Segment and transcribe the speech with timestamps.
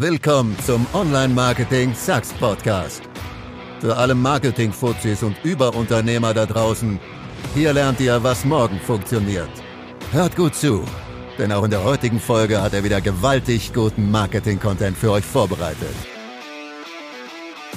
[0.00, 3.02] Willkommen zum Online-Marketing Sucks Podcast.
[3.82, 6.98] Für alle Marketing-Fuzis und Überunternehmer da draußen,
[7.52, 9.50] hier lernt ihr, was morgen funktioniert.
[10.10, 10.86] Hört gut zu,
[11.36, 15.94] denn auch in der heutigen Folge hat er wieder gewaltig guten Marketing-Content für euch vorbereitet.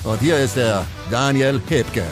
[0.05, 2.05] Und hier ist er, Daniel Hebke.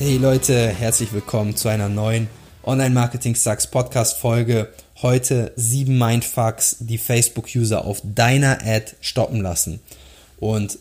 [0.00, 2.26] Hey Leute, herzlich willkommen zu einer neuen
[2.64, 4.72] Online-Marketing Sucks Podcast Folge.
[5.04, 9.80] Heute sieben Mindfucks, die Facebook-User auf deiner Ad stoppen lassen.
[10.38, 10.78] Und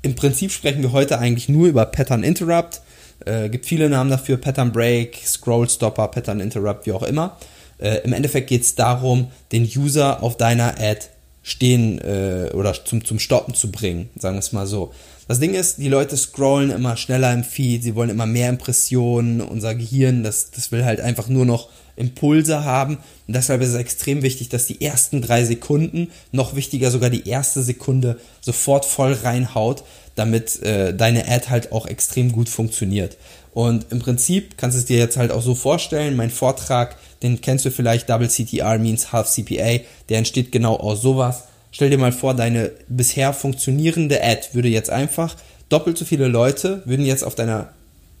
[0.00, 2.80] im Prinzip sprechen wir heute eigentlich nur über Pattern Interrupt.
[3.26, 7.36] Äh, gibt viele Namen dafür, Pattern Break, Scroll Stopper, Pattern Interrupt, wie auch immer.
[7.76, 11.00] Äh, Im Endeffekt geht es darum, den User auf deiner Ad
[11.42, 14.94] stehen äh, oder zum, zum Stoppen zu bringen, sagen wir es mal so.
[15.28, 19.42] Das Ding ist, die Leute scrollen immer schneller im Feed, sie wollen immer mehr Impressionen,
[19.42, 22.98] unser Gehirn, das, das will halt einfach nur noch Impulse haben.
[23.26, 27.28] Und deshalb ist es extrem wichtig, dass die ersten drei Sekunden, noch wichtiger sogar die
[27.28, 29.84] erste Sekunde, sofort voll reinhaut,
[30.14, 33.16] damit äh, deine Ad halt auch extrem gut funktioniert.
[33.52, 37.40] Und im Prinzip kannst du es dir jetzt halt auch so vorstellen, mein Vortrag, den
[37.40, 41.44] kennst du vielleicht, Double CTR means Half CPA, der entsteht genau aus sowas.
[41.70, 45.36] Stell dir mal vor, deine bisher funktionierende Ad würde jetzt einfach,
[45.68, 47.72] doppelt so viele Leute würden jetzt auf deiner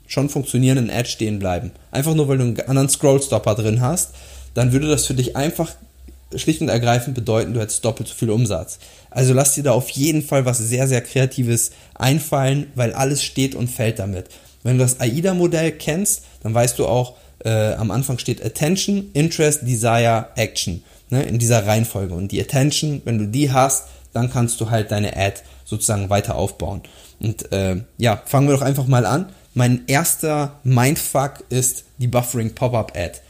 [0.06, 1.72] schon funktionierenden Ad stehen bleiben.
[1.90, 4.10] Einfach nur, weil du einen anderen Scrollstopper drin hast,
[4.54, 5.72] dann würde das für dich einfach
[6.34, 8.78] schlicht und ergreifend bedeuten, du hättest doppelt so viel Umsatz.
[9.10, 13.54] Also lass dir da auf jeden Fall was sehr, sehr Kreatives einfallen, weil alles steht
[13.54, 14.26] und fällt damit.
[14.62, 19.62] Wenn du das AIDA-Modell kennst, dann weißt du auch, äh, am Anfang steht Attention, Interest,
[19.62, 20.82] Desire, Action.
[21.10, 22.14] Ne, in dieser Reihenfolge.
[22.14, 26.34] Und die Attention, wenn du die hast, dann kannst du halt deine Ad sozusagen weiter
[26.34, 26.80] aufbauen.
[27.20, 29.26] Und äh, ja, fangen wir doch einfach mal an.
[29.54, 33.20] Mein erster Mindfuck ist die Buffering Pop-up Ad.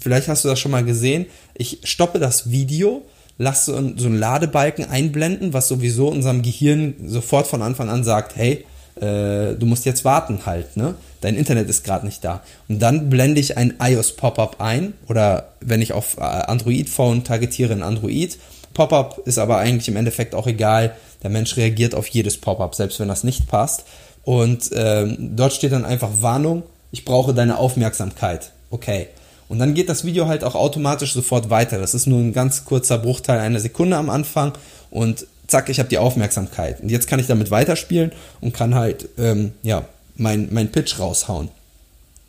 [0.00, 1.26] Vielleicht hast du das schon mal gesehen.
[1.54, 3.02] Ich stoppe das Video,
[3.38, 8.64] lasse so, einen Ladebalken einblenden, was sowieso unserem Gehirn sofort von Anfang an sagt, hey,
[8.96, 10.94] äh, du musst jetzt warten halt, ne?
[11.20, 12.42] Dein Internet ist gerade nicht da.
[12.68, 17.82] Und dann blende ich ein iOS-Pop-up ein oder wenn ich auf äh, Android-Phone targetiere, ein
[17.82, 18.38] Android.
[18.74, 20.94] Pop-up ist aber eigentlich im Endeffekt auch egal.
[21.22, 23.84] Der Mensch reagiert auf jedes Pop-up, selbst wenn das nicht passt.
[24.24, 28.52] Und ähm, dort steht dann einfach Warnung, ich brauche deine Aufmerksamkeit.
[28.70, 29.08] Okay.
[29.48, 31.78] Und dann geht das Video halt auch automatisch sofort weiter.
[31.78, 34.52] Das ist nur ein ganz kurzer Bruchteil einer Sekunde am Anfang
[34.90, 36.80] und zack, ich habe die Aufmerksamkeit.
[36.80, 39.84] Und jetzt kann ich damit weiterspielen und kann halt, ähm, ja,
[40.16, 41.50] mein, mein Pitch raushauen.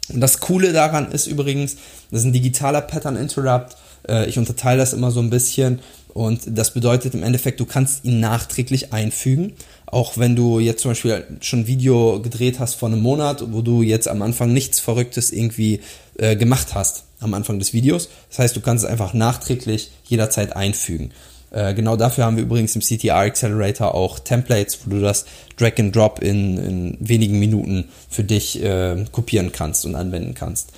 [0.10, 1.78] Und das Coole daran ist übrigens,
[2.12, 3.78] das ist ein digitaler Pattern Interrupt.
[4.08, 5.80] Äh, ich unterteile das immer so ein bisschen.
[6.14, 9.54] Und das bedeutet im Endeffekt, du kannst ihn nachträglich einfügen.
[9.96, 13.62] Auch wenn du jetzt zum Beispiel schon ein Video gedreht hast vor einem Monat, wo
[13.62, 15.80] du jetzt am Anfang nichts Verrücktes irgendwie
[16.18, 18.10] äh, gemacht hast am Anfang des Videos.
[18.28, 21.12] Das heißt, du kannst es einfach nachträglich jederzeit einfügen.
[21.52, 25.24] Äh, genau dafür haben wir übrigens im CTR Accelerator auch Templates, wo du das
[25.56, 30.72] Drag and Drop in, in wenigen Minuten für dich äh, kopieren kannst und anwenden kannst.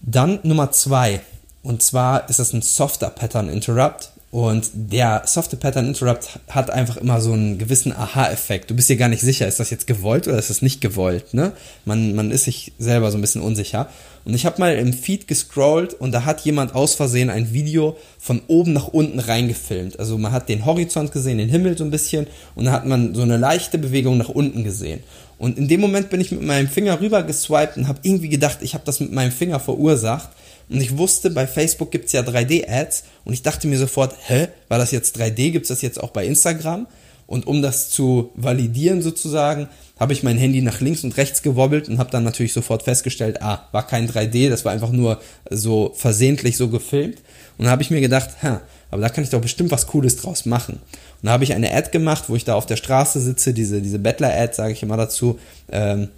[0.00, 1.20] Dann Nummer zwei.
[1.62, 4.10] Und zwar ist das ein softer Pattern Interrupt.
[4.30, 8.70] Und der Software Pattern Interrupt hat einfach immer so einen gewissen Aha-Effekt.
[8.70, 11.32] Du bist dir gar nicht sicher, ist das jetzt gewollt oder ist das nicht gewollt,
[11.32, 11.52] ne?
[11.86, 13.88] Man, man ist sich selber so ein bisschen unsicher.
[14.26, 17.96] Und ich habe mal im Feed gescrollt und da hat jemand aus Versehen ein Video
[18.18, 19.98] von oben nach unten reingefilmt.
[19.98, 23.14] Also man hat den Horizont gesehen, den Himmel so ein bisschen und da hat man
[23.14, 25.02] so eine leichte Bewegung nach unten gesehen.
[25.38, 28.58] Und in dem Moment bin ich mit meinem Finger rüber geswiped und habe irgendwie gedacht,
[28.60, 30.28] ich habe das mit meinem Finger verursacht
[30.68, 34.78] und ich wusste, bei Facebook gibt's ja 3D-Ads und ich dachte mir sofort, hä, war
[34.78, 35.50] das jetzt 3D?
[35.52, 36.86] Gibt's das jetzt auch bei Instagram?
[37.26, 39.68] Und um das zu validieren sozusagen,
[40.00, 43.42] habe ich mein Handy nach links und rechts gewobbelt und habe dann natürlich sofort festgestellt,
[43.42, 45.20] ah, war kein 3D, das war einfach nur
[45.50, 47.18] so versehentlich so gefilmt.
[47.58, 50.16] Und dann habe ich mir gedacht, ha, aber da kann ich doch bestimmt was Cooles
[50.16, 50.74] draus machen.
[50.76, 53.82] Und da habe ich eine Ad gemacht, wo ich da auf der Straße sitze, diese,
[53.82, 55.38] diese Bettler-Ad, sage ich immer dazu,
[55.70, 56.08] ähm,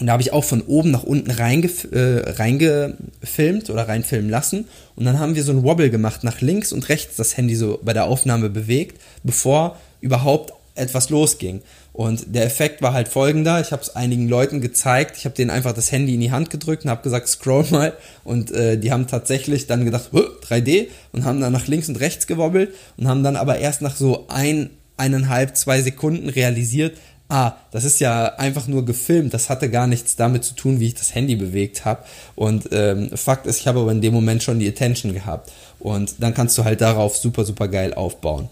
[0.00, 4.66] und da habe ich auch von oben nach unten reingef äh, reingefilmt oder reinfilmen lassen.
[4.96, 7.78] Und dann haben wir so einen Wobble gemacht, nach links und rechts das Handy so
[7.82, 11.62] bei der Aufnahme bewegt, bevor überhaupt etwas losging.
[11.92, 13.60] Und der Effekt war halt folgender.
[13.60, 15.16] Ich habe es einigen Leuten gezeigt.
[15.16, 17.92] Ich habe denen einfach das Handy in die Hand gedrückt und habe gesagt, scroll mal.
[18.24, 22.26] Und äh, die haben tatsächlich dann gedacht, 3D und haben dann nach links und rechts
[22.26, 26.96] gewobbelt und haben dann aber erst nach so ein, eineinhalb, zwei Sekunden realisiert,
[27.28, 30.88] ah, das ist ja einfach nur gefilmt, das hatte gar nichts damit zu tun, wie
[30.88, 32.04] ich das Handy bewegt habe.
[32.34, 35.50] Und ähm, Fakt ist, ich habe aber in dem Moment schon die Attention gehabt.
[35.78, 38.48] Und dann kannst du halt darauf super, super geil aufbauen.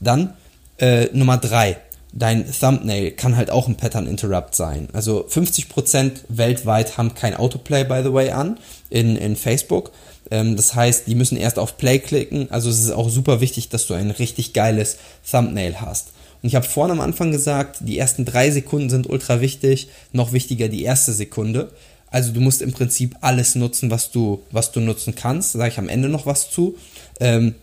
[0.00, 0.34] Dann
[0.78, 1.78] äh, Nummer drei.
[2.16, 4.88] Dein Thumbnail kann halt auch ein Pattern Interrupt sein.
[4.92, 8.58] Also 50% weltweit haben kein Autoplay, by the way, an
[8.88, 9.90] in, in Facebook.
[10.30, 12.50] Ähm, das heißt, die müssen erst auf Play klicken.
[12.52, 16.13] Also es ist auch super wichtig, dass du ein richtig geiles Thumbnail hast.
[16.44, 19.88] Und ich habe vorhin am Anfang gesagt, die ersten drei Sekunden sind ultra wichtig.
[20.12, 21.70] Noch wichtiger die erste Sekunde.
[22.10, 25.54] Also du musst im Prinzip alles nutzen, was du, was du nutzen kannst.
[25.54, 26.76] Da sage ich am Ende noch was zu.
[27.18, 27.54] Ähm,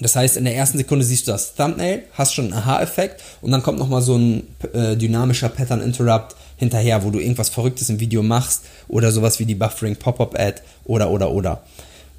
[0.00, 3.52] das heißt, in der ersten Sekunde siehst du das Thumbnail, hast schon einen Aha-Effekt und
[3.52, 8.00] dann kommt nochmal so ein äh, dynamischer Pattern Interrupt hinterher, wo du irgendwas Verrücktes im
[8.00, 11.62] Video machst oder sowas wie die Buffering Pop-Up Ad oder oder oder.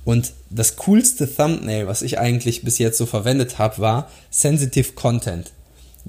[0.03, 5.51] Und das coolste Thumbnail, was ich eigentlich bis jetzt so verwendet habe, war Sensitive Content.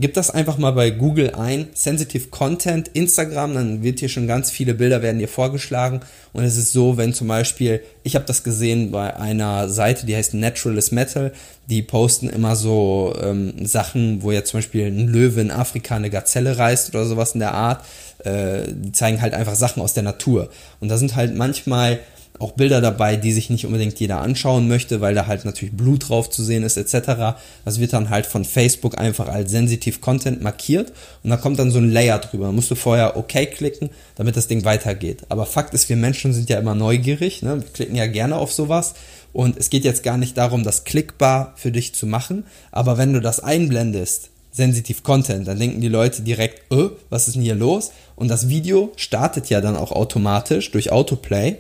[0.01, 4.51] Gib das einfach mal bei Google ein, Sensitive Content, Instagram, dann wird hier schon ganz
[4.51, 6.01] viele Bilder werden dir vorgeschlagen.
[6.33, 10.17] Und es ist so, wenn zum Beispiel, ich habe das gesehen bei einer Seite, die
[10.17, 11.35] heißt Naturalist Metal,
[11.69, 16.09] die posten immer so ähm, Sachen, wo jetzt zum Beispiel ein Löwe in Afrika eine
[16.09, 17.85] Gazelle reißt oder sowas in der Art.
[18.25, 20.49] Äh, die zeigen halt einfach Sachen aus der Natur.
[20.81, 21.99] Und da sind halt manchmal
[22.41, 26.09] auch Bilder dabei, die sich nicht unbedingt jeder anschauen möchte, weil da halt natürlich Blut
[26.09, 27.37] drauf zu sehen ist etc.
[27.65, 30.93] Das wird dann halt von Facebook einfach als sensitiv Content markiert
[31.23, 32.47] und da kommt dann so ein Layer drüber.
[32.47, 35.25] Da musst du vorher OK klicken, damit das Ding weitergeht.
[35.29, 37.57] Aber Fakt ist, wir Menschen sind ja immer neugierig, ne?
[37.57, 38.95] wir klicken ja gerne auf sowas
[39.35, 43.13] und es geht jetzt gar nicht darum, das klickbar für dich zu machen, aber wenn
[43.13, 47.55] du das einblendest, sensitiv Content, dann denken die Leute direkt, öh, was ist denn hier
[47.55, 47.93] los?
[48.17, 51.59] Und das Video startet ja dann auch automatisch durch Autoplay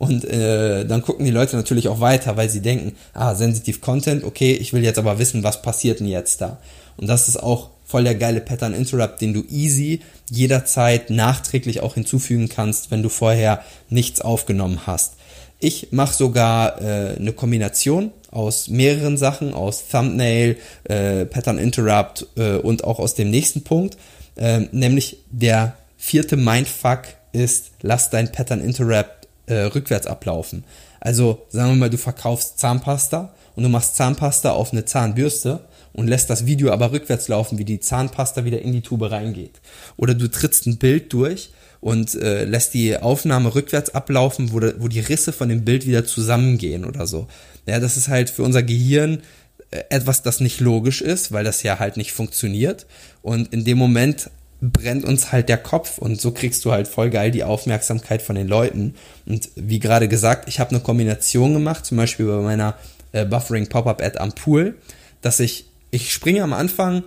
[0.00, 4.24] und äh, dann gucken die Leute natürlich auch weiter, weil sie denken, ah, sensitiv Content,
[4.24, 6.56] okay, ich will jetzt aber wissen, was passiert denn jetzt da.
[6.96, 10.00] Und das ist auch voll der geile Pattern Interrupt, den du easy
[10.30, 15.16] jederzeit nachträglich auch hinzufügen kannst, wenn du vorher nichts aufgenommen hast.
[15.58, 22.54] Ich mache sogar äh, eine Kombination aus mehreren Sachen, aus Thumbnail, äh, Pattern Interrupt äh,
[22.56, 23.98] und auch aus dem nächsten Punkt,
[24.36, 29.19] äh, nämlich der vierte Mindfuck ist, lass dein Pattern Interrupt
[29.50, 30.64] äh, rückwärts ablaufen.
[31.00, 35.60] Also sagen wir mal, du verkaufst Zahnpasta und du machst Zahnpasta auf eine Zahnbürste
[35.92, 39.60] und lässt das Video aber rückwärts laufen, wie die Zahnpasta wieder in die Tube reingeht.
[39.96, 41.50] Oder du trittst ein Bild durch
[41.80, 45.86] und äh, lässt die Aufnahme rückwärts ablaufen, wo, de, wo die Risse von dem Bild
[45.86, 47.26] wieder zusammengehen oder so.
[47.66, 49.22] Ja, das ist halt für unser Gehirn
[49.70, 52.86] äh, etwas, das nicht logisch ist, weil das ja halt nicht funktioniert.
[53.22, 57.10] Und in dem Moment brennt uns halt der Kopf und so kriegst du halt voll
[57.10, 58.94] geil die Aufmerksamkeit von den Leuten.
[59.26, 62.74] Und wie gerade gesagt, ich habe eine Kombination gemacht, zum Beispiel bei meiner
[63.12, 64.76] äh, Buffering Pop-Up-Ad am Pool,
[65.22, 67.04] dass ich, ich springe am Anfang,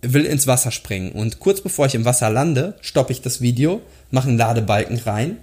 [0.00, 3.80] will ins Wasser springen und kurz bevor ich im Wasser lande, stoppe ich das Video,
[4.10, 5.38] mache einen Ladebalken rein,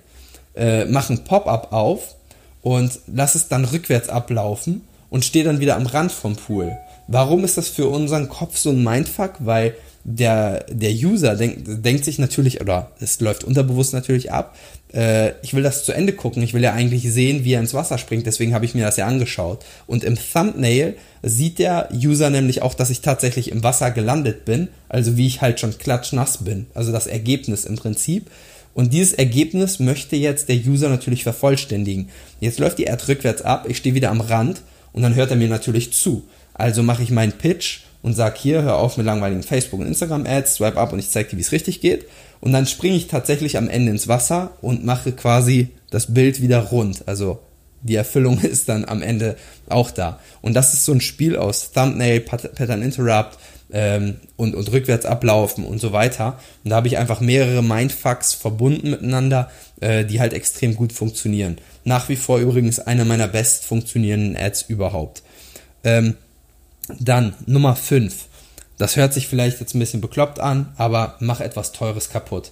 [0.56, 2.15] äh, mache ein Pop-Up auf
[2.62, 6.71] und lasse es dann rückwärts ablaufen und stehe dann wieder am Rand vom Pool.
[7.07, 9.33] Warum ist das für unseren Kopf so ein Mindfuck?
[9.39, 14.57] Weil der, der User denkt, denkt sich natürlich, oder es läuft unterbewusst natürlich ab,
[14.94, 17.74] äh, ich will das zu Ende gucken, ich will ja eigentlich sehen, wie er ins
[17.74, 19.63] Wasser springt, deswegen habe ich mir das ja angeschaut.
[19.88, 24.69] Und im Thumbnail sieht der User nämlich auch, dass ich tatsächlich im Wasser gelandet bin,
[24.89, 28.30] also wie ich halt schon klatschnass bin, also das Ergebnis im Prinzip.
[28.74, 32.09] Und dieses Ergebnis möchte jetzt der User natürlich vervollständigen.
[32.39, 34.62] Jetzt läuft die Erd rückwärts ab, ich stehe wieder am Rand
[34.94, 36.24] und dann hört er mir natürlich zu.
[36.54, 40.56] Also mache ich meinen Pitch und sag hier, hör auf mit langweiligen Facebook- und Instagram-Ads,
[40.56, 42.07] swipe up und ich zeige dir, wie es richtig geht.
[42.39, 46.59] Und dann springe ich tatsächlich am Ende ins Wasser und mache quasi das Bild wieder
[46.59, 47.07] rund.
[47.07, 47.39] Also
[47.83, 49.38] die Erfüllung ist dann am Ende
[49.69, 50.19] auch da.
[50.42, 53.38] Und das ist so ein Spiel aus Thumbnail, Pattern Interrupt
[53.71, 56.40] ähm, und, und rückwärts ablaufen und so weiter.
[56.64, 61.57] Und da habe ich einfach mehrere Mindfucks verbunden miteinander, äh, die halt extrem gut funktionieren.
[61.83, 65.23] Nach wie vor übrigens eine meiner best funktionierenden Ads überhaupt.
[65.83, 66.16] Ähm,
[67.00, 68.14] dann Nummer 5.
[68.78, 72.52] Das hört sich vielleicht jetzt ein bisschen bekloppt an, aber mach etwas Teures kaputt.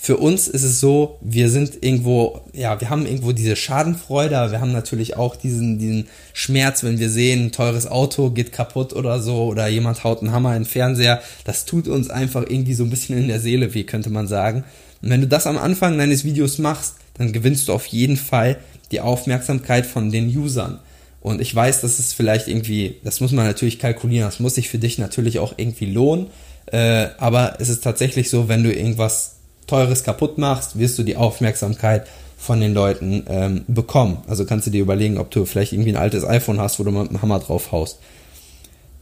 [0.00, 4.60] Für uns ist es so, wir sind irgendwo, ja, wir haben irgendwo diese Schadenfreude, wir
[4.60, 9.20] haben natürlich auch diesen, diesen Schmerz, wenn wir sehen, ein teures Auto geht kaputt oder
[9.20, 11.20] so, oder jemand haut einen Hammer in den Fernseher.
[11.44, 14.62] Das tut uns einfach irgendwie so ein bisschen in der Seele weh, könnte man sagen.
[15.02, 18.58] Und wenn du das am Anfang deines Videos machst, dann gewinnst du auf jeden Fall
[18.92, 20.78] die Aufmerksamkeit von den Usern.
[21.20, 24.68] Und ich weiß, dass es vielleicht irgendwie, das muss man natürlich kalkulieren, das muss sich
[24.68, 26.28] für dich natürlich auch irgendwie lohnen.
[26.66, 31.16] Äh, aber es ist tatsächlich so, wenn du irgendwas Teures kaputt machst, wirst du die
[31.16, 32.06] Aufmerksamkeit
[32.36, 34.18] von den Leuten ähm, bekommen.
[34.28, 36.92] Also kannst du dir überlegen, ob du vielleicht irgendwie ein altes iPhone hast, wo du
[36.92, 37.98] mit dem Hammer drauf haust.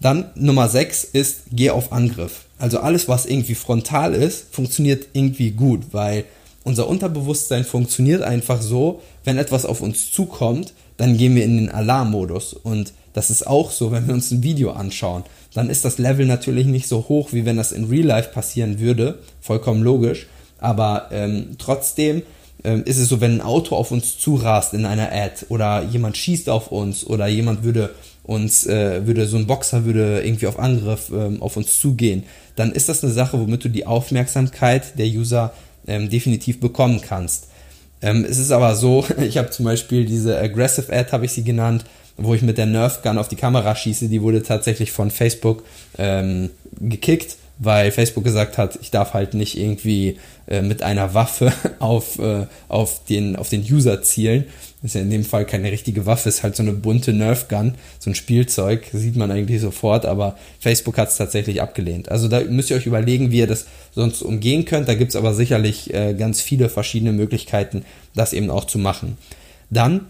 [0.00, 2.46] Dann Nummer 6 ist, geh auf Angriff.
[2.58, 6.24] Also alles, was irgendwie frontal ist, funktioniert irgendwie gut, weil
[6.66, 11.70] unser Unterbewusstsein funktioniert einfach so, wenn etwas auf uns zukommt, dann gehen wir in den
[11.70, 12.54] Alarmmodus.
[12.54, 15.22] Und das ist auch so, wenn wir uns ein Video anschauen.
[15.54, 18.80] Dann ist das Level natürlich nicht so hoch, wie wenn das in Real Life passieren
[18.80, 19.20] würde.
[19.40, 20.26] Vollkommen logisch.
[20.58, 22.22] Aber ähm, trotzdem
[22.64, 26.16] ähm, ist es so, wenn ein Auto auf uns zurast in einer Ad oder jemand
[26.16, 27.90] schießt auf uns oder jemand würde
[28.24, 32.24] uns, äh, würde so ein Boxer würde irgendwie auf Angriff ähm, auf uns zugehen,
[32.56, 35.52] dann ist das eine Sache, womit du die Aufmerksamkeit der User
[35.86, 37.48] ähm, definitiv bekommen kannst.
[38.02, 41.44] Ähm, es ist aber so, ich habe zum Beispiel diese Aggressive Ad, habe ich sie
[41.44, 41.84] genannt,
[42.16, 45.64] wo ich mit der Nerf Gun auf die Kamera schieße, die wurde tatsächlich von Facebook
[45.98, 46.50] ähm,
[46.80, 52.18] gekickt weil Facebook gesagt hat, ich darf halt nicht irgendwie äh, mit einer Waffe auf,
[52.18, 54.44] äh, auf, den, auf den User zielen.
[54.82, 57.48] Das ist ja in dem Fall keine richtige Waffe, ist halt so eine bunte Nerf
[57.48, 62.10] Gun, so ein Spielzeug, sieht man eigentlich sofort, aber Facebook hat es tatsächlich abgelehnt.
[62.10, 64.88] Also da müsst ihr euch überlegen, wie ihr das sonst umgehen könnt.
[64.88, 67.84] Da gibt's aber sicherlich äh, ganz viele verschiedene Möglichkeiten,
[68.14, 69.16] das eben auch zu machen.
[69.70, 70.06] Dann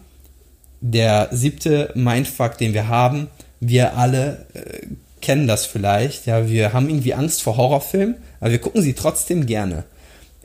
[0.81, 3.29] der siebte Mindfuck, den wir haben,
[3.61, 4.87] wir alle äh,
[5.27, 6.27] kennen das vielleicht.
[6.27, 9.83] Ja, wir haben irgendwie Angst vor Horrorfilmen, aber wir gucken sie trotzdem gerne.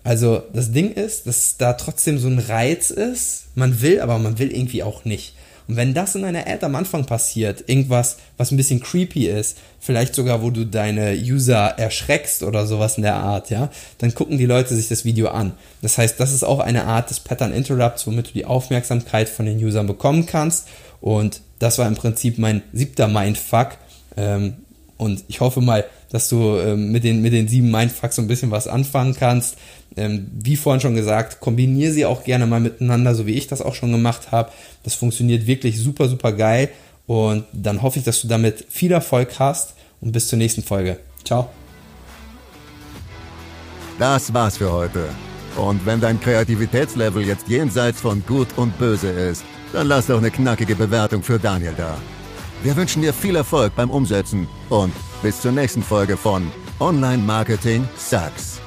[0.04, 3.44] Also das Ding ist, dass da trotzdem so ein Reiz ist.
[3.54, 5.36] Man will, aber man will irgendwie auch nicht.
[5.68, 9.60] Und wenn das in einer Ad am Anfang passiert, irgendwas, was ein bisschen creepy ist,
[9.80, 13.70] vielleicht sogar, wo du deine User erschreckst oder sowas in der Art, ja,
[14.00, 15.52] dann gucken die Leute sich das Video an.
[15.84, 19.46] Das heißt, das ist auch eine Art des Pattern Interrupts, womit du die Aufmerksamkeit von
[19.46, 20.68] den Usern bekommen kannst.
[21.02, 23.78] Und das war im Prinzip mein siebter Mindfuck.
[24.18, 24.56] Ähm,
[25.02, 28.28] und ich hoffe mal, dass du ähm, mit, den, mit den sieben Mindfucks so ein
[28.28, 29.58] bisschen was anfangen kannst.
[29.98, 33.64] Ähm, wie vorhin schon gesagt, kombiniere sie auch gerne mal miteinander, so wie ich das
[33.64, 34.52] auch schon gemacht habe.
[34.84, 36.70] Das funktioniert wirklich super, super geil.
[37.08, 39.74] Und dann hoffe ich, dass du damit viel Erfolg hast.
[40.02, 41.00] Und bis zur nächsten Folge.
[41.26, 41.50] Ciao.
[43.98, 45.10] Das war's für heute.
[45.58, 49.44] Und wenn dein Kreativitätslevel jetzt jenseits von Gut und Böse ist,
[49.74, 51.98] dann lass doch eine knackige Bewertung für Daniel da.
[52.64, 57.88] Wir wünschen dir viel Erfolg beim Umsetzen und bis zur nächsten Folge von Online Marketing
[57.98, 58.62] Sucks.